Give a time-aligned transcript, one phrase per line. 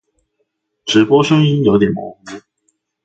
[0.83, 2.23] 直播聲音有點模糊